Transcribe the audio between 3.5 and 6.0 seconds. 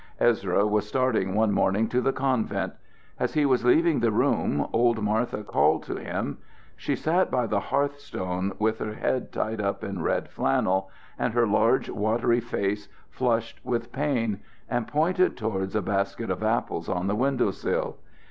leaving the room, old Martha called to